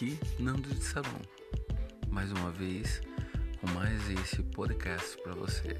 [0.00, 1.20] aqui, Nando de Sabão,
[2.08, 3.02] mais uma vez
[3.60, 5.76] com mais esse podcast para você.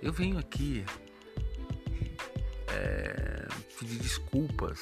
[0.00, 0.84] Eu venho aqui
[2.68, 4.80] é, pedir desculpas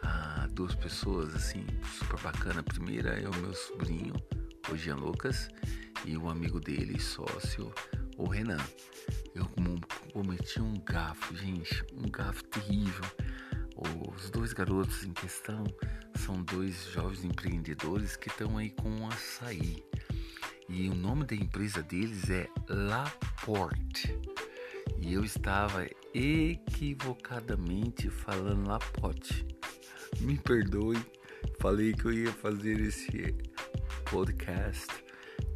[0.00, 1.66] a duas pessoas assim
[1.98, 2.60] super bacana.
[2.60, 4.14] A primeira é o meu sobrinho,
[4.70, 5.48] o Jean Lucas,
[6.04, 7.74] e o amigo dele, sócio,
[8.16, 8.64] o Renan.
[9.34, 9.50] Eu
[10.12, 13.04] cometi um gafo, gente, um gafo terrível.
[14.16, 15.64] Os dois garotos em questão
[16.14, 19.84] são dois jovens empreendedores que estão aí com um açaí.
[20.68, 24.18] E o nome da empresa deles é Laporte.
[24.98, 29.46] E eu estava equivocadamente falando Laporte.
[30.20, 31.04] Me perdoe,
[31.60, 33.34] falei que eu ia fazer esse
[34.10, 35.02] podcast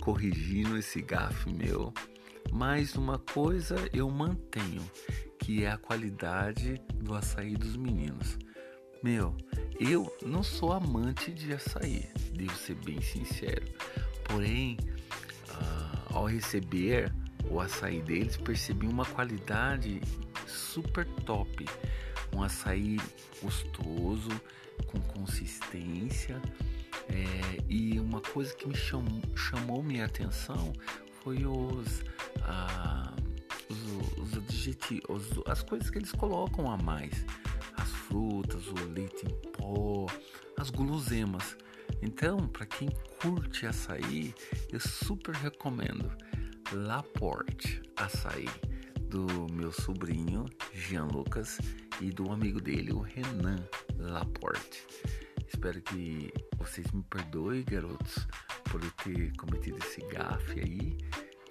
[0.00, 1.92] corrigindo esse gafe meu.
[2.52, 4.88] Mas uma coisa eu mantenho,
[5.46, 8.36] que é a qualidade do açaí dos meninos.
[9.00, 9.32] Meu,
[9.78, 13.64] eu não sou amante de açaí, devo ser bem sincero.
[14.24, 14.76] Porém,
[15.48, 17.14] uh, ao receber
[17.48, 20.00] o açaí deles, percebi uma qualidade
[20.48, 21.64] super top.
[22.34, 22.96] Um açaí
[23.40, 24.30] gostoso,
[24.88, 26.42] com consistência.
[27.08, 30.72] É, e uma coisa que me chamou, chamou minha atenção
[31.22, 31.95] foi ah, os
[35.46, 37.24] as coisas que eles colocam a mais.
[37.76, 40.06] As frutas, o leite em pó,
[40.58, 41.56] as guloseimas.
[42.02, 42.88] Então, para quem
[43.20, 44.34] curte açaí,
[44.72, 46.10] eu super recomendo
[46.72, 48.48] Laporte Açaí
[49.08, 51.58] do meu sobrinho Jean Lucas
[52.00, 53.64] e do amigo dele, o Renan
[53.98, 54.84] Laporte.
[55.46, 58.26] Espero que vocês me perdoem, garotos,
[58.64, 60.98] por eu ter cometido esse gafe aí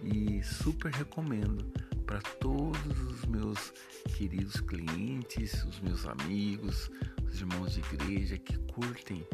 [0.03, 1.71] e super recomendo
[2.06, 3.73] para todos os meus
[4.16, 6.89] queridos clientes, os meus amigos,
[7.28, 9.25] os irmãos de igreja que curtem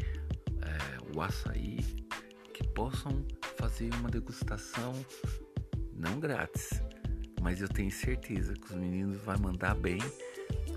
[0.61, 1.80] é, o açaí,
[2.53, 3.26] que possam
[3.58, 4.93] fazer uma degustação
[5.93, 6.82] não grátis,
[7.42, 9.99] mas eu tenho certeza que os meninos vão mandar bem,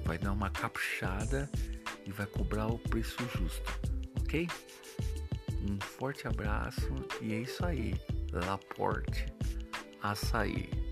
[0.04, 1.50] vai dar uma caprichada
[2.06, 3.80] e vai cobrar o preço justo,
[4.20, 4.48] ok?
[5.62, 7.94] Um forte abraço e é isso aí,
[8.32, 9.26] Laporte
[10.02, 10.83] Açaí.